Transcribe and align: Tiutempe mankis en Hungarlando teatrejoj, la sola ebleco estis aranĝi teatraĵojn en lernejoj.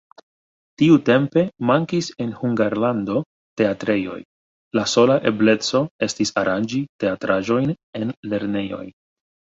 Tiutempe 0.81 1.41
mankis 1.71 2.07
en 2.25 2.31
Hungarlando 2.39 3.19
teatrejoj, 3.61 4.17
la 4.79 4.87
sola 4.97 5.19
ebleco 5.33 5.83
estis 6.09 6.35
aranĝi 6.45 6.83
teatraĵojn 7.05 7.75
en 8.03 8.17
lernejoj. 8.33 8.85